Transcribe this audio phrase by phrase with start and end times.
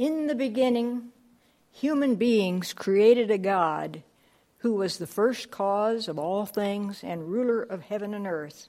[0.00, 1.10] In the beginning,
[1.70, 4.02] human beings created a God
[4.60, 8.68] who was the first cause of all things and ruler of heaven and earth.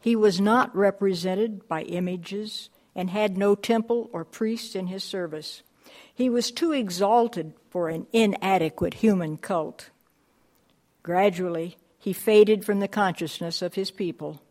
[0.00, 5.62] He was not represented by images and had no temple or priest in his service.
[6.12, 9.90] He was too exalted for an inadequate human cult.
[11.04, 14.42] Gradually, he faded from the consciousness of his people.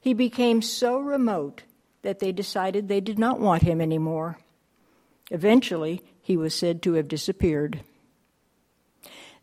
[0.00, 1.62] He became so remote
[2.02, 4.38] that they decided they did not want him anymore.
[5.30, 7.80] Eventually, he was said to have disappeared.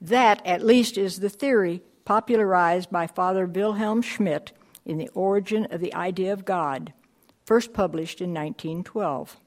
[0.02, 4.52] That, at least, is the theory popularized by Father Wilhelm Schmidt
[4.85, 6.94] in The Origin of the Idea of God,
[7.45, 9.38] first published in 1912.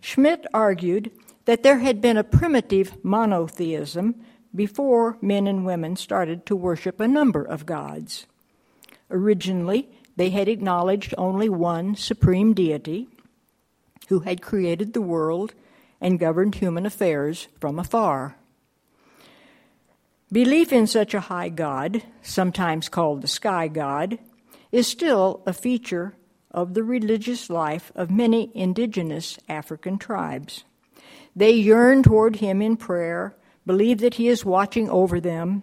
[0.00, 1.10] Schmidt argued
[1.44, 4.16] that there had been a primitive monotheism
[4.54, 8.26] before men and women started to worship a number of gods.
[9.10, 13.08] Originally, they had acknowledged only one supreme deity
[14.08, 15.54] who had created the world
[16.00, 18.36] and governed human affairs from afar.
[20.32, 24.18] Belief in such a high God, sometimes called the sky god,
[24.72, 26.16] is still a feature
[26.50, 30.64] of the religious life of many indigenous African tribes.
[31.36, 33.36] They yearn toward him in prayer,
[33.66, 35.62] believe that he is watching over them,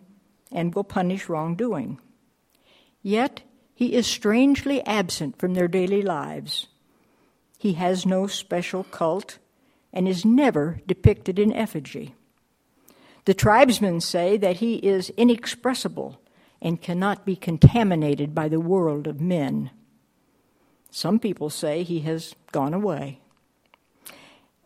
[0.51, 1.99] and will punish wrongdoing.
[3.01, 3.41] Yet,
[3.73, 6.67] he is strangely absent from their daily lives.
[7.57, 9.37] He has no special cult
[9.93, 12.15] and is never depicted in effigy.
[13.25, 16.21] The tribesmen say that he is inexpressible
[16.61, 19.71] and cannot be contaminated by the world of men.
[20.89, 23.19] Some people say he has gone away.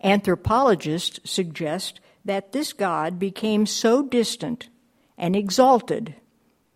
[0.03, 4.69] Anthropologists suggest that this God became so distant
[5.17, 6.15] and exalted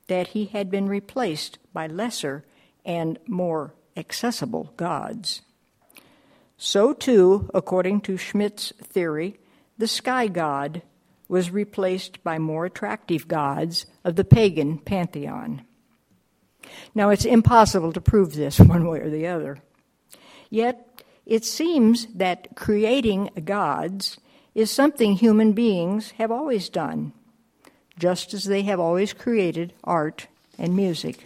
[0.08, 2.46] that he had been replaced by lesser
[2.86, 5.42] and more accessible gods.
[6.62, 9.40] So, too, according to Schmidt's theory,
[9.78, 10.82] the sky god
[11.30, 15.62] was replaced by more attractive gods of the pagan pantheon.
[16.94, 19.60] Now, it's impossible to prove this one way or the other.
[20.50, 24.20] Yet, it seems that creating gods
[24.54, 27.14] is something human beings have always done,
[27.98, 30.28] just as they have always created art
[30.58, 31.26] and music.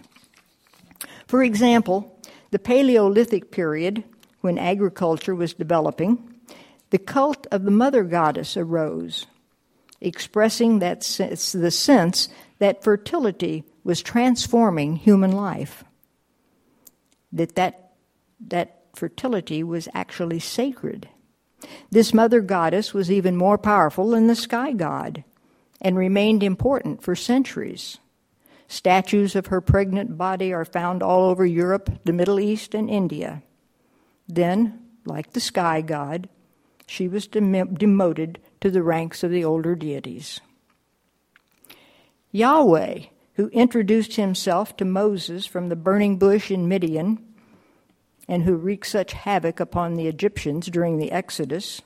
[1.26, 2.20] For example,
[2.52, 4.04] the Paleolithic period,
[4.44, 6.34] when agriculture was developing,
[6.90, 9.26] the cult of the mother goddess arose
[10.00, 12.28] expressing that sense, the sense
[12.58, 15.82] that fertility was transforming human life.
[17.32, 17.92] That, that
[18.48, 21.08] that fertility was actually sacred.
[21.90, 25.24] This mother goddess was even more powerful than the sky god
[25.80, 27.98] and remained important for centuries.
[28.68, 33.42] Statues of her pregnant body are found all over Europe, the Middle East, and India.
[34.28, 36.28] Then, like the sky god,
[36.86, 40.40] she was dem- demoted to the ranks of the older deities.
[42.30, 43.00] Yahweh,
[43.34, 47.18] who introduced himself to Moses from the burning bush in Midian,
[48.26, 51.82] and who wreaked such havoc upon the Egyptians during the Exodus,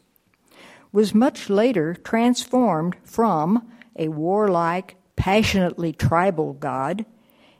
[0.93, 7.05] was much later transformed from a warlike, passionately tribal God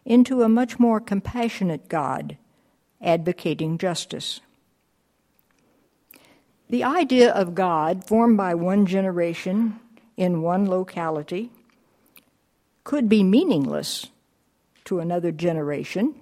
[0.05, 2.39] into a much more compassionate God,
[3.03, 4.41] advocating justice.
[6.71, 9.81] The idea of God, formed by one generation
[10.17, 11.51] in one locality,
[12.85, 14.09] could be meaningless
[14.85, 16.15] to another generation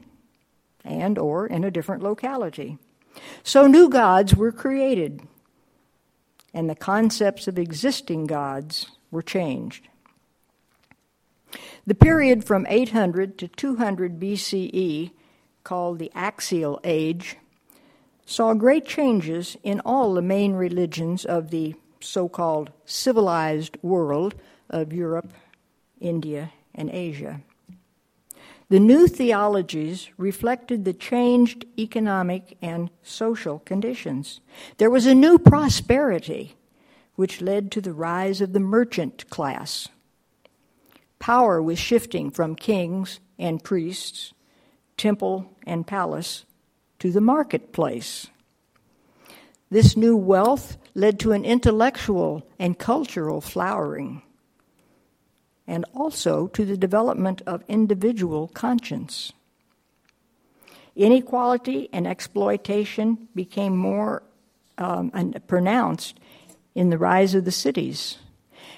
[0.85, 2.79] and or in a different locality.
[3.43, 5.23] So new gods were created
[6.57, 9.89] and the concepts of existing gods were changed.
[11.87, 15.11] The period from 800 to 200 BCE,
[15.65, 17.37] called the Axial Age,
[18.27, 24.35] saw great changes in all the main religions of the so called civilized world
[24.69, 25.33] of Europe,
[26.01, 27.41] India, and Asia.
[28.69, 34.41] The new theologies reflected the changed economic and social conditions.
[34.79, 36.57] There was a new prosperity,
[37.15, 39.89] which led to the rise of the merchant class.
[41.21, 44.35] Power was shifting from kings and priests,
[44.97, 46.45] temple and palace,
[46.99, 48.29] to the marketplace.
[49.71, 54.23] This new wealth led to an intellectual and cultural flowering,
[55.67, 59.33] and also to the development of individual conscience.
[60.95, 64.23] Inequality and exploitation became more
[64.79, 66.19] um, pronounced
[66.75, 68.19] in the rise of the cities.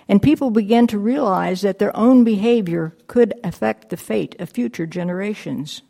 [0.09, 4.87] And people began to realize that their own behavior could affect the fate of future
[4.87, 5.82] generations.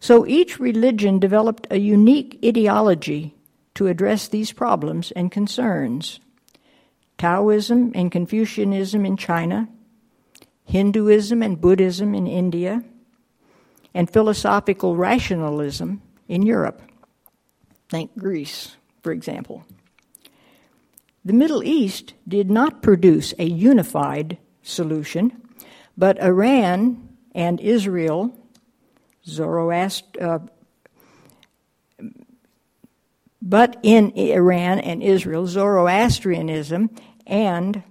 [0.00, 3.34] So each religion developed a unique ideology
[3.74, 6.20] to address these problems and concerns.
[7.16, 9.68] Taoism and Confucianism in China,
[10.64, 12.84] Hinduism and Buddhism in India,
[13.94, 16.82] and philosophical rationalism in Europe.
[17.88, 19.64] Think Greece, for example.
[21.24, 25.42] The Middle East did not produce a unified solution,
[25.96, 28.37] but Iran and Israel,
[29.28, 30.38] Zoroaster, uh,
[33.40, 36.90] but in Iran and Israel, Zoroastrianism
[37.26, 37.82] and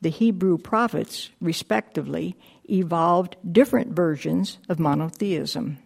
[0.00, 2.36] the Hebrew prophets, respectively,
[2.68, 5.78] evolved different versions of monotheism.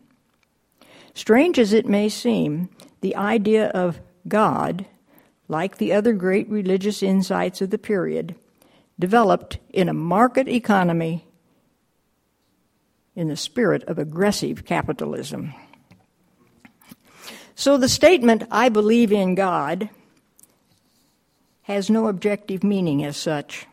[1.14, 2.68] Strange as it may seem,
[3.00, 4.86] the idea of God,
[5.48, 8.34] like the other great religious insights of the period,
[8.98, 11.25] developed in a market economy
[13.16, 15.52] in the spirit of aggressive capitalism.
[17.56, 19.88] So the statement, I believe in God,
[21.62, 23.66] has no objective meaning as such,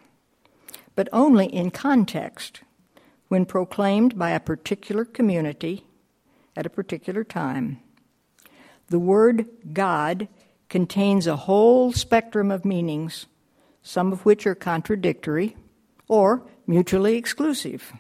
[0.96, 2.62] but only in context
[3.28, 5.86] when proclaimed by a particular community
[6.56, 7.80] at a particular time.
[8.88, 10.28] The word God
[10.70, 13.26] contains a whole spectrum of meanings,
[13.82, 15.58] some of which are contradictory
[16.08, 17.92] or mutually exclusive.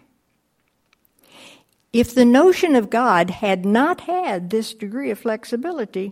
[1.94, 6.12] If the notion of God had not had this degree of flexibility,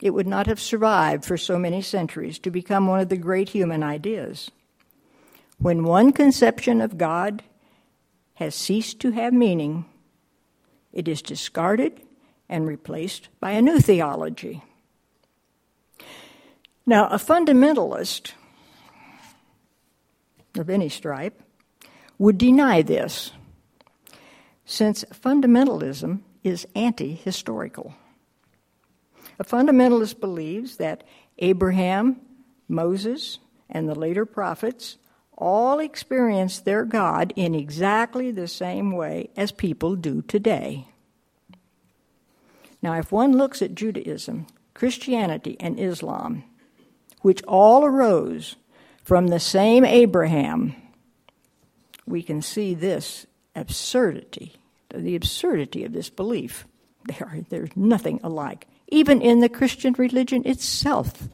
[0.00, 3.48] it would not have survived for so many centuries to become one of the great
[3.48, 4.52] human ideas.
[5.58, 7.42] When one conception of God
[8.34, 9.84] has ceased to have meaning,
[10.92, 12.00] it is discarded
[12.48, 14.62] and replaced by a new theology.
[16.86, 18.32] Now, a fundamentalist
[20.56, 21.42] of any stripe
[22.16, 23.32] would deny this
[24.70, 27.92] since fundamentalism is anti historical.
[29.40, 31.02] A fundamentalist believes that
[31.38, 32.20] Abraham,
[32.68, 34.96] Moses, and the later prophets
[35.36, 40.86] all experienced their God in exactly the same way as people do today.
[42.80, 46.44] Now, if one looks at Judaism, Christianity, and Islam,
[47.22, 48.54] which all arose
[49.02, 50.76] from the same Abraham,
[52.06, 53.26] we can see this
[53.56, 54.59] absurdity
[54.94, 56.66] the absurdity of this belief.
[57.06, 58.66] There, there's nothing alike.
[58.88, 61.28] Even in the Christian religion itself,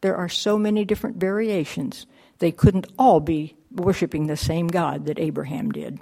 [0.00, 2.06] there are so many different variations.
[2.38, 5.98] They couldn't all be worshiping the same God that Abraham did.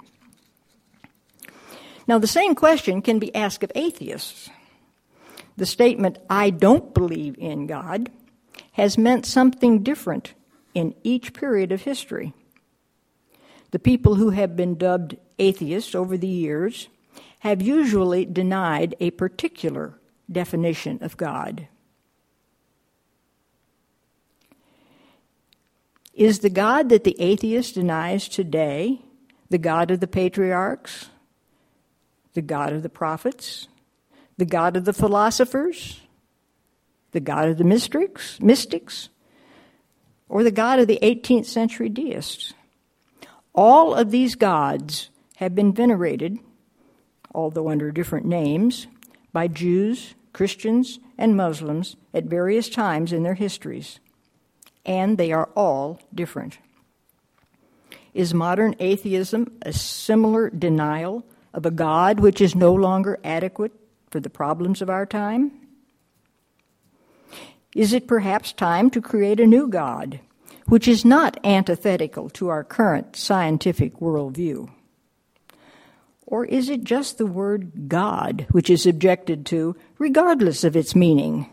[2.07, 4.49] Now, the same question can be asked of atheists.
[5.55, 8.11] The statement, I don't believe in God,
[8.73, 10.33] has meant something different
[10.73, 12.33] in each period of history.
[13.73, 16.89] The people who have been dubbed atheists over the years
[17.39, 19.97] have usually denied a particular
[20.31, 21.67] definition of God.
[26.13, 29.01] Is the God that the atheist denies today
[29.49, 31.09] the God of the patriarchs,
[32.33, 33.67] the God of the prophets,
[34.37, 35.99] the God of the philosophers,
[37.11, 39.09] the God of the mystics, mystics,
[40.29, 42.53] or the God of the 18th century deists?
[43.55, 46.39] All of these gods have been venerated,
[47.33, 48.87] although under different names,
[49.31, 53.99] by Jews, Christians, and Muslims at various times in their histories,
[54.85, 56.57] and they are all different.
[58.13, 63.71] Is modern atheism a similar denial of a God which is no longer adequate
[64.09, 65.51] for the problems of our time?
[67.75, 70.19] Is it perhaps time to create a new God,
[70.67, 74.69] which is not antithetical to our current scientific worldview?
[76.25, 81.49] Or is it just the word God which is objected to, regardless of its meaning?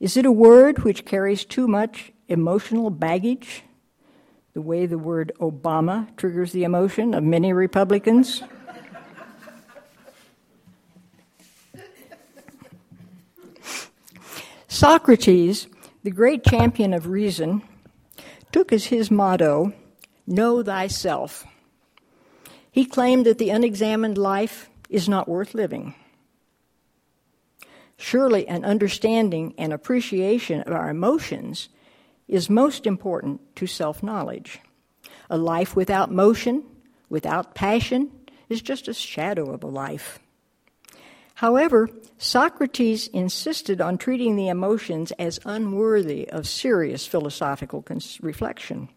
[0.00, 3.62] Is it a word which carries too much emotional baggage,
[4.54, 8.42] the way the word Obama triggers the emotion of many Republicans?
[14.68, 15.66] Socrates,
[16.02, 17.62] the great champion of reason,
[18.52, 19.72] took as his motto,
[20.26, 21.46] Know thyself.
[22.70, 25.94] He claimed that the unexamined life is not worth living.
[27.96, 31.70] Surely, an understanding and appreciation of our emotions
[32.28, 34.60] is most important to self knowledge.
[35.30, 36.62] A life without motion,
[37.08, 38.10] without passion,
[38.48, 40.20] is just a shadow of a life.
[41.38, 47.84] However, Socrates insisted on treating the emotions as unworthy of serious philosophical
[48.20, 48.88] reflection.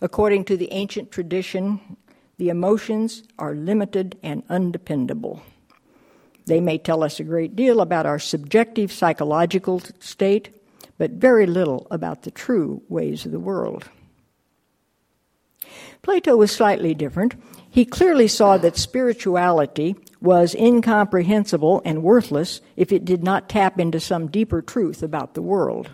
[0.00, 1.96] According to the ancient tradition
[2.38, 5.42] the emotions are limited and undependable.
[6.46, 10.54] They may tell us a great deal about our subjective psychological state,
[10.98, 13.88] but very little about the true ways of the world.
[16.02, 17.34] Plato was slightly different.
[17.68, 24.00] He clearly saw that spirituality was incomprehensible and worthless if it did not tap into
[24.00, 25.90] some deeper truth about the world.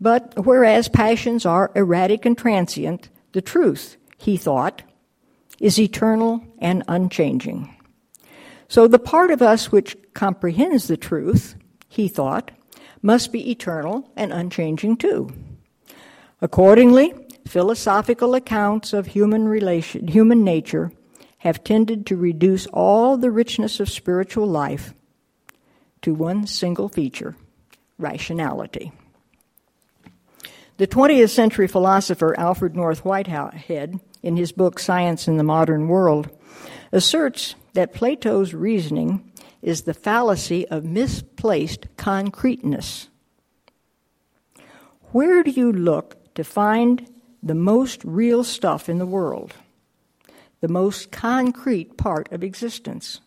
[0.00, 4.82] But whereas passions are erratic and transient, the truth, he thought,
[5.60, 7.74] is eternal and unchanging.
[8.68, 11.54] So the part of us which comprehends the truth,
[11.88, 12.50] he thought,
[13.00, 15.30] must be eternal and unchanging too.
[16.42, 17.14] Accordingly,
[17.46, 20.92] philosophical accounts of human relation, human nature
[21.46, 24.92] have tended to reduce all the richness of spiritual life
[26.02, 27.36] to one single feature
[27.98, 28.90] rationality.
[30.78, 36.28] The 20th century philosopher Alfred North Whitehead, in his book Science in the Modern World,
[36.90, 43.08] asserts that Plato's reasoning is the fallacy of misplaced concreteness.
[45.12, 47.08] Where do you look to find
[47.40, 49.54] the most real stuff in the world,
[50.60, 53.20] the most concrete part of existence?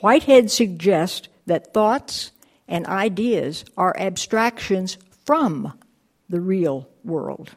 [0.00, 2.32] Whitehead suggests that thoughts
[2.68, 5.72] and ideas are abstractions from
[6.28, 7.52] the real world.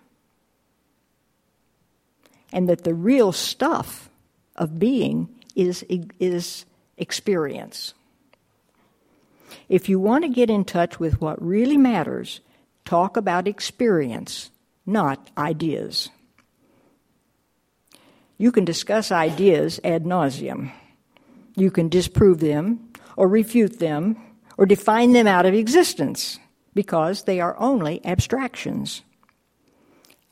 [2.52, 4.10] And that the real stuff
[4.56, 5.86] of being is,
[6.20, 6.66] is
[6.98, 7.94] experience.
[9.68, 12.40] If you want to get in touch with what really matters,
[12.86, 14.50] talk about experience,
[14.86, 16.10] not ideas.
[18.40, 20.72] You can discuss ideas ad nauseum.
[21.56, 24.16] You can disprove them, or refute them,
[24.58, 26.40] or define them out of existence
[26.74, 29.02] because they are only abstractions.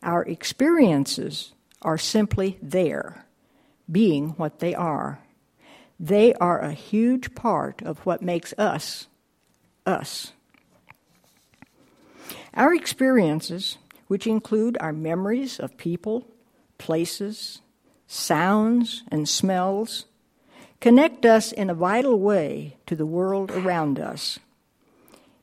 [0.02, 3.26] Our experiences are simply there,
[3.92, 5.20] being what they are.
[6.00, 9.08] They are a huge part of what makes us
[9.86, 10.32] us.
[12.54, 16.26] Our experiences, which include our memories of people,
[16.78, 17.62] places,
[18.08, 20.06] sounds, and smells,
[20.80, 24.40] connect us in a vital way to the world around us.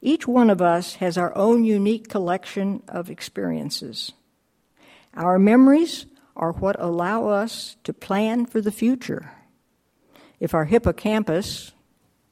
[0.01, 4.13] Each one of us has our own unique collection of experiences.
[5.15, 6.07] Our memories
[6.37, 9.33] are what allow us to plan for the future.
[10.41, 11.73] If our hippocampus,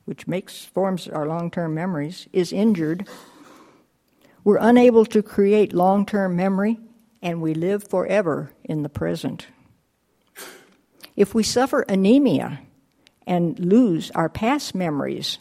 [0.04, 3.08] which makes forms our long-term memories, is injured,
[4.44, 6.78] we're unable to create long-term memory
[7.22, 9.46] and we live forever in the present.
[11.16, 12.60] If we suffer amnesia
[13.26, 15.38] and lose our past memories,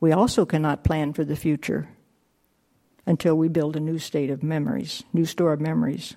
[0.00, 1.88] we also cannot plan for the future
[3.06, 6.16] until we build a new state of memories, new store of memories.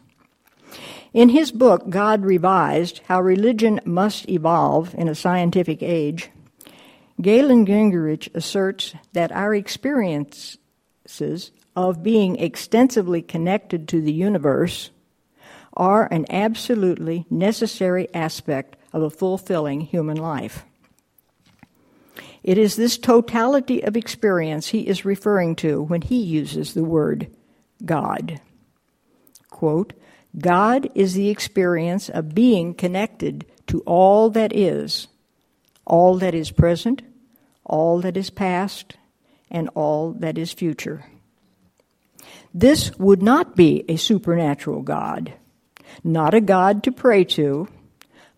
[1.13, 6.29] In his book, God Revised How Religion Must Evolve in a Scientific Age,
[7.21, 10.57] Galen Guengerich asserts that our experiences
[11.75, 14.89] of being extensively connected to the universe
[15.75, 20.65] are an absolutely necessary aspect of a fulfilling human life.
[22.43, 27.27] It is this totality of experience he is referring to when he uses the word
[27.85, 28.41] God.
[29.49, 29.93] Quote,
[30.37, 35.07] God is the experience of being connected to all that is,
[35.85, 37.01] all that is present,
[37.63, 38.97] all that is past,
[39.49, 41.05] and all that is future.
[42.53, 45.33] This would not be a supernatural God,
[46.03, 47.67] not a God to pray to,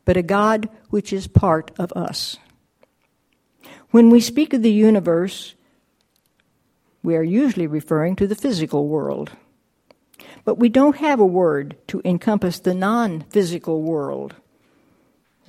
[0.06, 2.38] but a God which is part of us.
[3.92, 5.56] When we speak of the universe,
[7.04, 9.32] we are usually referring to the physical world.
[10.44, 14.36] But we don't have a word to encompass the non physical world.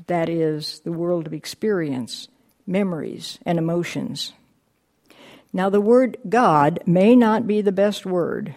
[0.07, 2.29] That is, the world of experience,
[2.67, 4.33] memories, and emotions.
[5.53, 8.55] Now, the word God may not be the best word,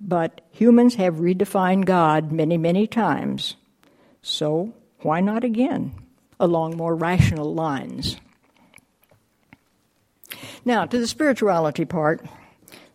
[0.00, 3.56] but humans have redefined God many, many times.
[4.22, 5.92] So, why not again,
[6.38, 8.16] along more rational lines?
[10.64, 12.24] Now, to the spirituality part,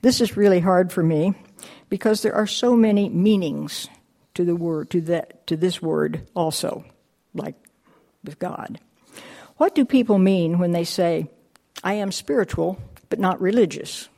[0.01, 1.33] this is really hard for me
[1.89, 3.87] because there are so many meanings
[4.33, 6.85] to the word to that to this word also,
[7.33, 7.55] like
[8.23, 8.79] with God.
[9.57, 11.29] What do people mean when they say,
[11.83, 12.77] I am spiritual
[13.09, 14.09] but not religious?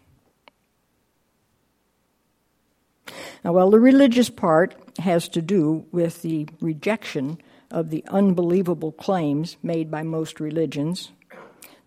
[3.44, 7.40] Now, well, the religious part has to do with the rejection
[7.72, 11.12] of the unbelievable claims made by most religions,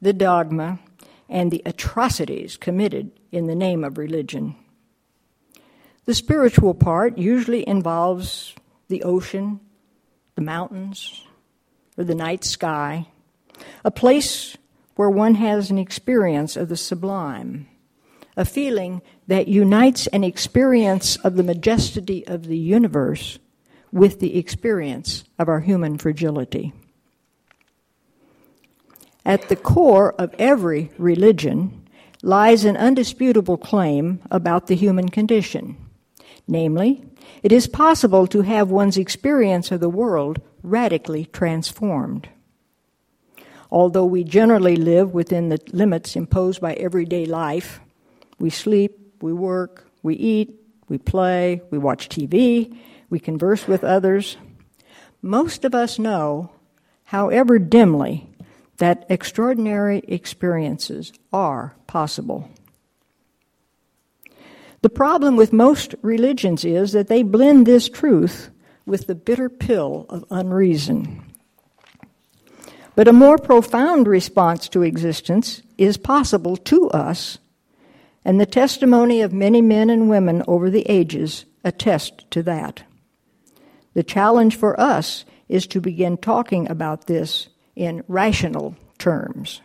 [0.01, 0.79] the dogma,
[1.29, 4.57] and the atrocities committed in the name of religion.
[6.05, 8.55] The spiritual part usually involves
[8.89, 9.61] the ocean,
[10.35, 11.25] the mountains,
[11.97, 13.07] or the night sky,
[13.85, 14.57] a place
[14.97, 17.69] where one has an experience of the sublime,
[18.41, 23.39] a feeling that unites an experience of the majesty of the universe
[23.93, 26.73] with the experience of our human fragility.
[29.27, 31.87] At the core of every religion
[32.23, 35.77] lies an undisputable claim about the human condition.
[36.49, 37.05] Namely,
[37.43, 42.31] it is possible to have one's experience of the world radically transformed.
[43.71, 47.81] Although we generally live within the limits imposed by everyday life,
[48.41, 50.55] we sleep, we work, we eat,
[50.89, 52.77] we play, we watch TV,
[53.09, 54.37] we converse with others.
[55.23, 56.51] Most of us know,
[57.05, 58.27] however dimly,
[58.79, 62.49] that extraordinary experiences are possible.
[64.83, 68.51] The problem with most religions is that they blend this truth
[68.87, 71.23] with the bitter pill of unreason.
[72.97, 77.39] But a more profound response to existence is possible to us,
[78.25, 82.83] and the testimony of many men and women over the ages attest to that.
[83.95, 89.61] The challenge for us is to begin talking about this in rational terms.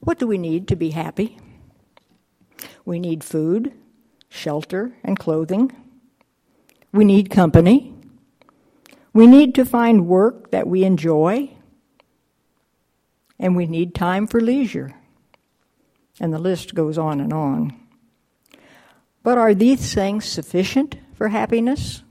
[0.00, 1.38] What do we need to be happy?
[2.84, 3.72] We need food,
[4.28, 5.72] shelter, and clothing.
[6.92, 7.94] We need company.
[9.12, 11.50] We need to find work that we enjoy.
[13.38, 14.94] And we need time for leisure.
[16.20, 17.74] And the list goes on and on.
[19.22, 22.02] But are these things sufficient for happiness?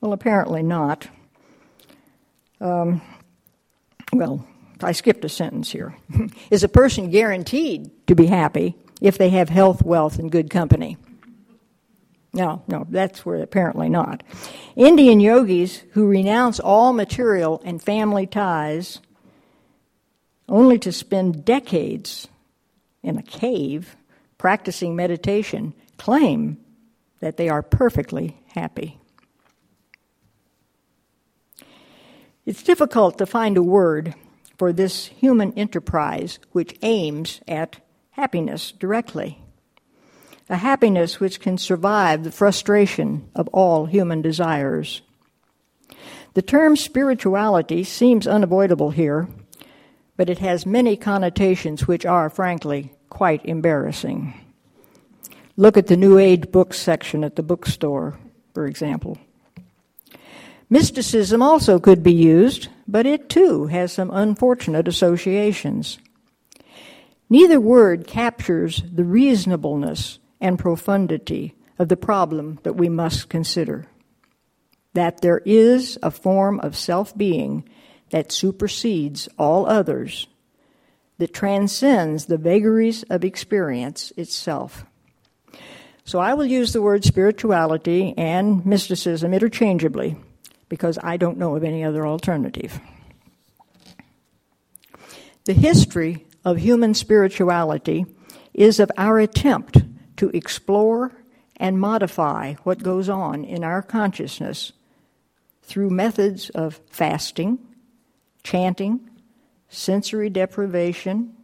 [0.00, 1.08] Well, apparently not.
[2.60, 3.00] Um,
[4.12, 4.46] well,
[4.80, 5.96] I skipped a sentence here.
[6.50, 10.96] Is a person guaranteed to be happy if they have health, wealth, and good company?
[12.34, 14.22] No, no, that's where apparently not.
[14.74, 19.00] Indian yogis who renounce all material and family ties
[20.48, 22.28] only to spend decades
[23.02, 23.96] in a cave
[24.38, 26.58] practicing meditation claim
[27.20, 28.98] that they are perfectly happy.
[32.44, 34.14] It's difficult to find a word
[34.58, 37.78] for this human enterprise which aims at
[38.10, 39.38] happiness directly.
[40.48, 45.02] A happiness which can survive the frustration of all human desires.
[46.34, 49.28] The term spirituality seems unavoidable here,
[50.16, 54.34] but it has many connotations which are, frankly, quite embarrassing.
[55.56, 58.18] Look at the New Age books section at the bookstore,
[58.54, 59.18] for example.
[60.70, 65.98] Mysticism also could be used, but it too has some unfortunate associations.
[67.28, 73.86] Neither word captures the reasonableness and profundity of the problem that we must consider.
[74.94, 77.68] That there is a form of self being
[78.12, 80.26] that supersedes all others,
[81.18, 84.84] that transcends the vagaries of experience itself.
[86.04, 90.16] So I will use the word spirituality and mysticism interchangeably
[90.68, 92.80] because I don't know of any other alternative.
[95.44, 98.04] The history of human spirituality
[98.52, 99.78] is of our attempt
[100.18, 101.12] to explore
[101.56, 104.72] and modify what goes on in our consciousness
[105.62, 107.58] through methods of fasting,
[108.44, 109.08] chanting,
[109.68, 111.34] sensory deprivation,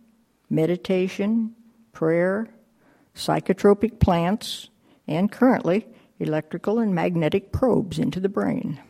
[0.51, 1.55] meditation,
[1.93, 2.49] prayer,
[3.15, 4.69] psychotropic plants,
[5.07, 5.87] and currently
[6.21, 8.81] electrical and magnetic probes into the brain.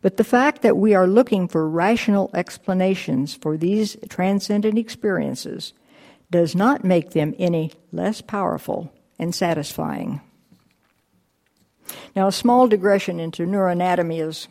[0.00, 5.72] But the fact that we are looking for rational explanations for these transcendent experiences
[6.30, 10.20] does not make them any less powerful and satisfying.
[12.14, 14.48] Now, a small digression into neuroanatomy is,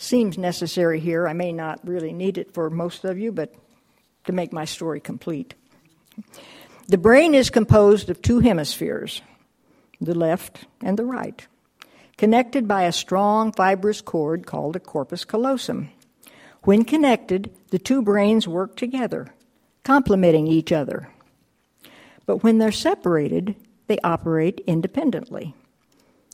[0.00, 1.28] seems necessary here.
[1.28, 3.54] I may not really need it for most of you, but
[4.24, 5.54] to make my story complete.
[6.88, 9.22] The brain is composed of two hemispheres,
[10.00, 11.46] the left and the right
[12.20, 15.88] connected by a strong fibrous cord called a corpus callosum.
[16.64, 19.32] When connected, the two brains work together,
[19.84, 21.08] complementing each other.
[22.26, 25.54] But when they're separated, they operate independently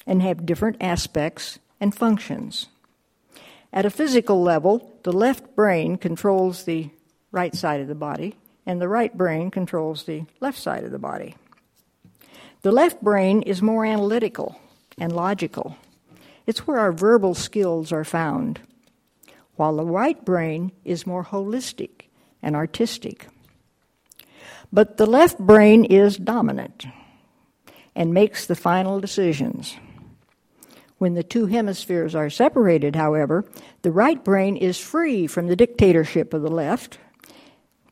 [0.04, 2.66] and have different aspects and functions.
[3.76, 6.88] At a physical level, the left brain controls the
[7.30, 8.34] right side of the body,
[8.64, 11.34] and the right brain controls the left side of the body.
[12.62, 14.58] The left brain is more analytical
[14.96, 15.76] and logical.
[16.46, 18.60] It's where our verbal skills are found,
[19.56, 22.08] while the right brain is more holistic
[22.42, 23.28] and artistic.
[24.72, 26.86] But the left brain is dominant
[27.94, 29.76] and makes the final decisions.
[30.98, 33.44] When the two hemispheres are separated, however,
[33.82, 36.98] the right brain is free from the dictatorship of the left.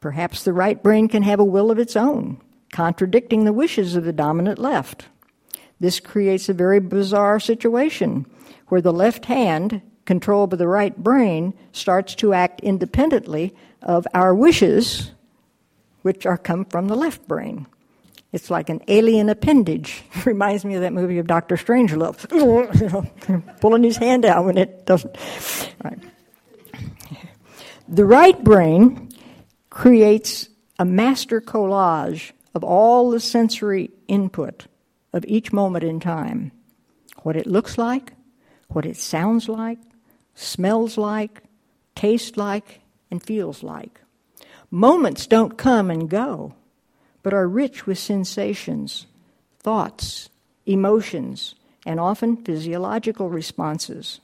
[0.00, 2.40] Perhaps the right brain can have a will of its own,
[2.72, 5.06] contradicting the wishes of the dominant left.
[5.80, 8.26] This creates a very bizarre situation
[8.68, 14.34] where the left hand, controlled by the right brain, starts to act independently of our
[14.34, 15.10] wishes,
[16.02, 17.66] which are come from the left brain.
[18.34, 20.02] It's like an alien appendage.
[20.24, 22.18] Reminds me of that movie of Doctor Strangelove,
[23.60, 25.16] pulling his hand out when it doesn't.
[25.84, 26.00] Right.
[27.86, 29.10] The right brain
[29.70, 30.48] creates
[30.80, 34.66] a master collage of all the sensory input
[35.12, 36.50] of each moment in time.
[37.22, 38.14] What it looks like,
[38.66, 39.78] what it sounds like,
[40.34, 41.44] smells like,
[41.94, 42.80] tastes like,
[43.12, 44.00] and feels like.
[44.72, 46.56] Moments don't come and go
[47.24, 49.06] but are rich with sensations,
[49.58, 50.28] thoughts,
[50.66, 54.20] emotions, and often physiological responses.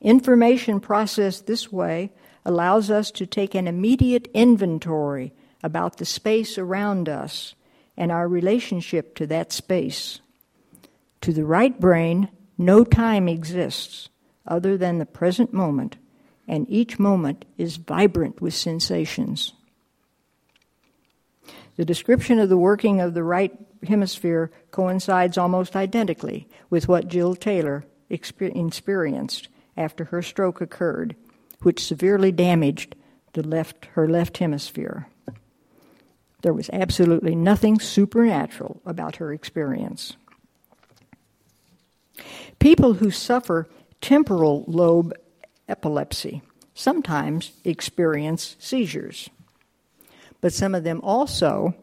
[0.00, 2.12] Information processed this way
[2.44, 7.54] allows us to take an immediate inventory about the space around us
[7.96, 10.20] and our relationship to that space.
[11.22, 14.08] To the right brain, no time exists
[14.46, 15.96] other than the present moment,
[16.46, 19.52] and each moment is vibrant with sensations.
[21.76, 23.52] The description of the working of the right
[23.86, 31.16] hemisphere coincides almost identically with what Jill Taylor experienced after her stroke occurred,
[31.62, 32.96] which severely damaged
[33.34, 35.06] the left, her left hemisphere.
[36.42, 40.16] There was absolutely nothing supernatural about her experience.
[42.58, 43.68] People who suffer
[44.00, 45.12] temporal lobe
[45.68, 46.42] epilepsy
[46.74, 49.28] sometimes experience seizures
[50.40, 51.74] but some of them also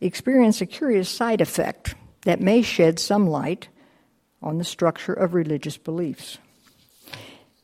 [0.00, 3.68] experience a curious side effect that may shed some light
[4.42, 6.38] on the structure of religious beliefs.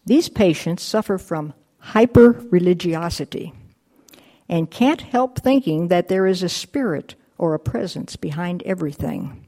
[0.07, 3.53] These patients suffer from hyper religiosity
[4.49, 9.47] and can't help thinking that there is a spirit or a presence behind everything.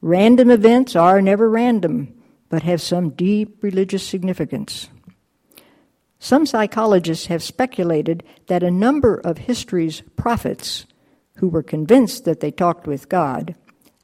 [0.00, 2.14] Random events are never random,
[2.48, 4.88] but have some deep religious significance.
[6.18, 10.86] Some psychologists have speculated that a number of history's prophets
[11.36, 13.54] who were convinced that they talked with God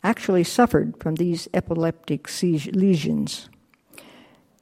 [0.04, 3.48] actually suffered from these epileptic lesions.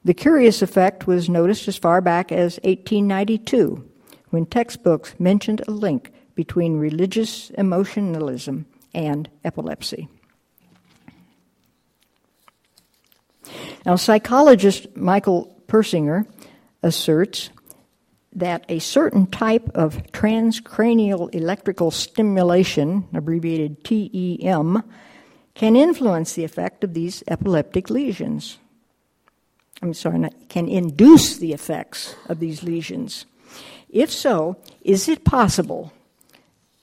[0.04, 3.84] The curious effect was noticed as far back as 1892
[4.30, 10.08] when textbooks mentioned a link between religious emotionalism and epilepsy.
[13.84, 16.26] Now, psychologist Michael Persinger
[16.82, 17.50] asserts
[18.32, 24.82] that a certain type of transcranial electrical stimulation, abbreviated TEM,
[25.54, 28.58] can influence the effect of these epileptic lesions.
[29.82, 33.26] I'm sorry, not, can induce the effects of these lesions.
[33.88, 35.92] If so, is it possible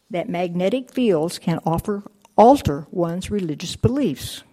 [0.10, 2.04] that magnetic fields can offer,
[2.36, 4.44] alter one's religious beliefs?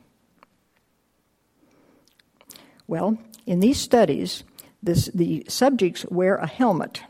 [2.87, 4.45] Well, in these studies,
[4.85, 7.03] this, the subjects wear a helmet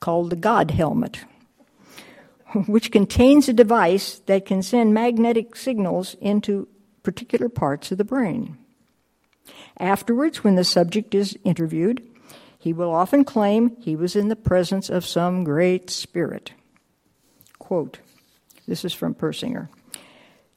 [0.00, 1.20] called the God helmet,
[2.66, 6.68] which contains a device that can send magnetic signals into
[7.02, 8.58] particular parts of the brain.
[9.78, 12.06] Afterwards, when the subject is interviewed,
[12.58, 16.52] he will often claim he was in the presence of some great spirit.
[17.58, 18.00] Quote,
[18.68, 19.68] this is from Persinger.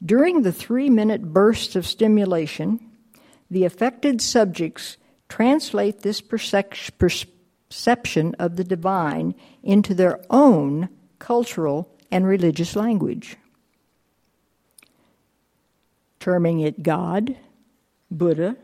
[0.05, 2.79] During the three minute bursts of stimulation,
[3.49, 4.97] the affected subjects
[5.33, 13.35] translate this perception of the divine into their own cultural and religious language,
[16.19, 17.35] terming it God,
[18.11, 18.55] Buddha,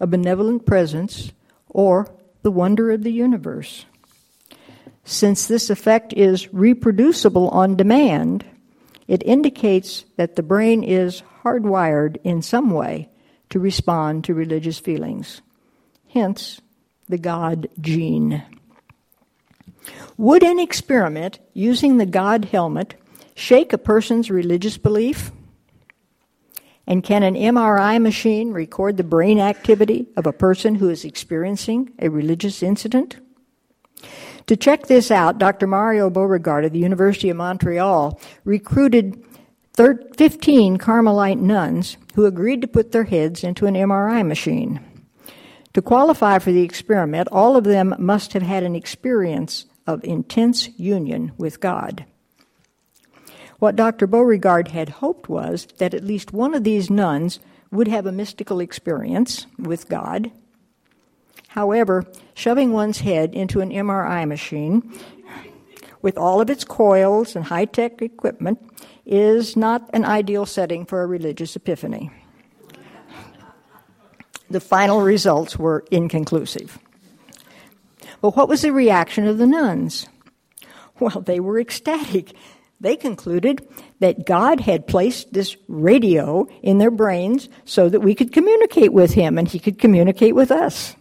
[0.00, 1.30] a benevolent presence,
[1.68, 3.84] or the wonder of the universe.
[5.04, 8.44] Since this effect is reproducible on demand,
[9.06, 13.08] it indicates that the brain is hardwired in some way
[13.50, 15.40] to respond to religious feelings
[16.12, 16.60] hence
[17.08, 18.42] the God gene.
[20.16, 22.94] Would an experiment using the God helmet
[23.34, 25.32] shake a person's religious belief?
[26.86, 31.92] And can an MRI machine record the brain activity of a person who is experiencing
[31.98, 33.16] a religious incident?
[34.46, 35.66] To check this out, Dr.
[35.66, 39.22] Mario Beauregard of the University of Montreal recruited
[39.76, 44.80] 15 Carmelite nuns who agreed to put their heads into an MRI machine.
[45.74, 50.68] To qualify for the experiment, all of them must have had an experience of intense
[50.78, 52.04] union with God.
[53.58, 54.06] What Dr.
[54.06, 58.58] Beauregard had hoped was that at least one of these nuns would have a mystical
[58.58, 60.32] experience with God.
[61.48, 62.04] However,
[62.34, 64.92] shoving one's head into an MRI machine
[66.02, 68.58] with all of its coils and high tech equipment
[69.04, 72.10] is not an ideal setting for a religious epiphany.
[74.50, 76.78] The final results were inconclusive.
[78.20, 80.08] But what was the reaction of the nuns?
[80.98, 82.32] Well, they were ecstatic.
[82.80, 83.66] They concluded
[84.00, 89.12] that God had placed this radio in their brains so that we could communicate with
[89.12, 90.96] Him and He could communicate with us.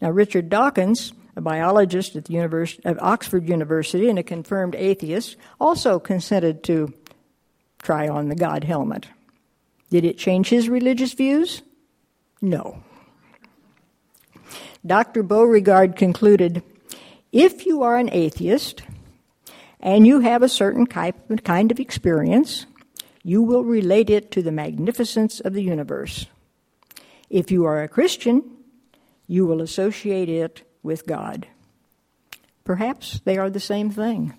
[0.00, 5.36] Now, Richard Dawkins, a biologist at, the University, at Oxford University and a confirmed atheist,
[5.60, 6.92] also consented to
[7.80, 9.06] try on the God helmet.
[9.92, 11.60] Did it change his religious views?
[12.40, 12.82] No.
[14.86, 15.22] Dr.
[15.22, 16.62] Beauregard concluded
[17.30, 18.84] if you are an atheist
[19.80, 22.64] and you have a certain kind of experience,
[23.22, 26.24] you will relate it to the magnificence of the universe.
[27.28, 28.50] If you are a Christian,
[29.26, 31.46] you will associate it with God.
[32.64, 34.32] Perhaps they are the same thing.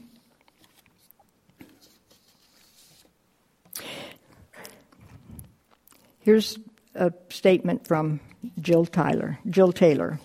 [6.23, 6.57] Here's
[6.95, 8.21] a statement from
[8.62, 10.21] Jill Tyler, Jill Taylor,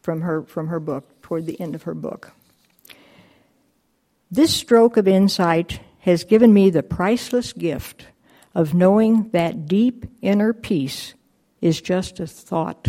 [0.00, 2.32] from her from her book toward the end of her book.
[4.30, 8.06] This stroke of insight has given me the priceless gift
[8.54, 11.12] of knowing that deep inner peace
[11.60, 12.88] is just a thought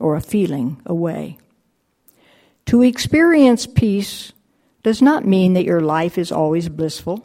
[0.00, 1.38] or a feeling away.
[2.66, 4.32] To experience peace
[4.82, 7.24] does not mean that your life is always blissful.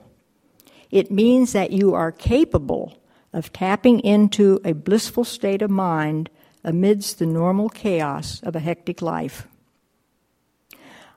[0.92, 2.96] It means that you are capable
[3.36, 6.30] of tapping into a blissful state of mind
[6.64, 9.46] amidst the normal chaos of a hectic life.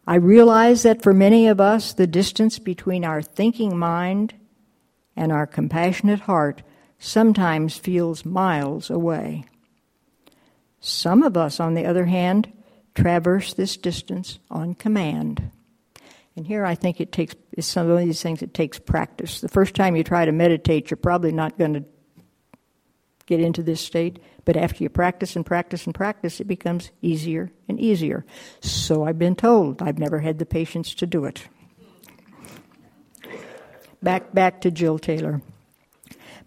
[0.04, 4.34] I realize that for many of us, the distance between our thinking mind
[5.14, 6.62] and our compassionate heart
[6.98, 9.44] sometimes feels miles away.
[10.80, 12.52] Some of us, on the other hand,
[12.96, 15.52] traverse this distance on command.
[16.34, 19.40] And here I think it takes, it's some of these things it takes practice.
[19.40, 21.84] The first time you try to meditate, you're probably not going to
[23.28, 27.52] get into this state, but after you practice and practice and practice, it becomes easier
[27.68, 28.24] and easier.
[28.60, 29.82] So I've been told.
[29.82, 31.46] I've never had the patience to do it.
[34.02, 35.42] Back, back to Jill Taylor.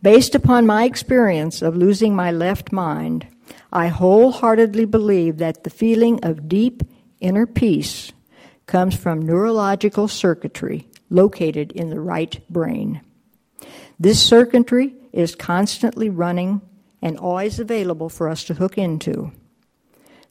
[0.02, 3.28] Based upon my experience of losing my left mind,
[3.72, 6.82] I wholeheartedly believe that the feeling of deep
[7.20, 8.12] inner peace
[8.66, 13.02] comes from neurological circuitry located in the right brain.
[14.00, 16.62] This circuitry is constantly running
[17.02, 19.32] and always available for us to hook into.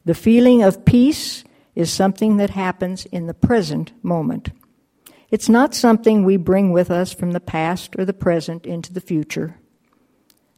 [0.05, 4.51] The feeling of peace is something that happens in the present moment.
[5.31, 9.01] It's not something we bring with us from the past or the present into the
[9.01, 9.57] future.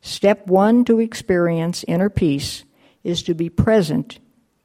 [0.01, 2.65] Step one to experience inner peace
[3.05, 4.19] is to be present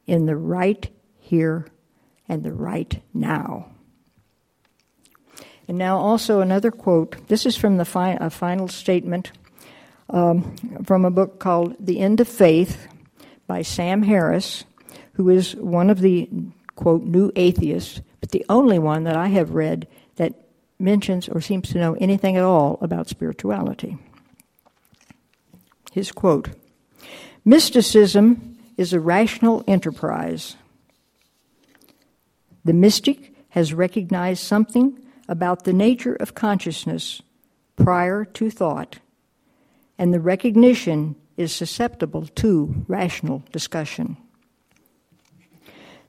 [0.06, 1.66] in the right here
[2.28, 3.70] and the right now.
[5.68, 7.28] And now, also another quote.
[7.28, 9.32] This is from the fi- final statement
[10.10, 12.88] um, from a book called The End of Faith
[13.46, 14.64] by Sam Harris,
[15.14, 16.28] who is one of the,
[16.76, 20.34] quote, new atheists, but the only one that I have read that
[20.78, 23.98] mentions or seems to know anything at all about spirituality.
[25.92, 26.50] His quote
[27.44, 30.56] Mysticism is a rational enterprise.
[32.64, 37.22] The mystic has recognized something about the nature of consciousness
[37.76, 38.98] prior to thought
[39.98, 44.16] and the recognition is susceptible to rational discussion.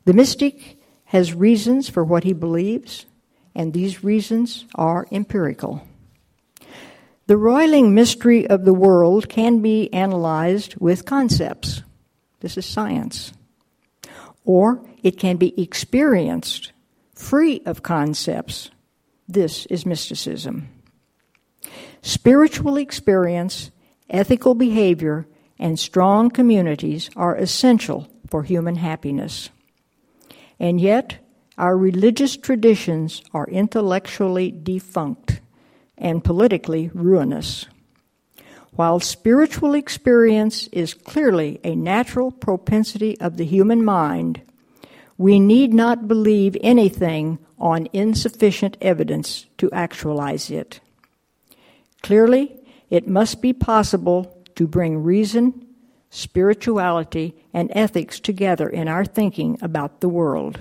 [0.06, 3.06] The mystic has reasons for what he believes,
[3.56, 5.84] and these reasons are empirical.
[7.28, 11.84] The roiling mystery of the world can be analyzed with concepts.
[12.40, 13.34] This is science.
[14.46, 16.72] Or it can be experienced
[17.14, 18.72] free of concepts.
[19.28, 20.70] This is mysticism.
[22.02, 23.70] Spiritual experience
[24.10, 29.50] ethical behavior, and strong communities are essential for human happiness.
[30.60, 31.18] And yet,
[31.58, 35.42] our religious traditions are intellectually defunct
[35.98, 37.66] and politically ruinous.
[38.72, 44.42] While spiritual experience is clearly a natural propensity of the human mind,
[45.18, 50.80] we need not believe anything on insufficient evidence to actualize it.
[52.02, 52.56] Clearly,
[52.90, 55.66] it must be possible to bring reason,
[56.10, 60.60] spirituality, and ethics together in our thinking about the world.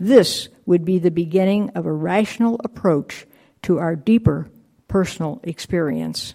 [0.00, 3.26] This would be the beginning of a rational approach
[3.62, 4.50] to our deeper
[4.88, 6.34] personal experience.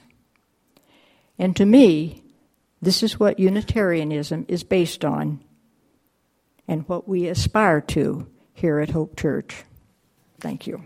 [1.38, 2.24] And to me,
[2.82, 5.44] this is what Unitarianism is based on
[6.68, 9.64] and what we aspire to here at Hope Church.
[10.40, 10.84] Thank you.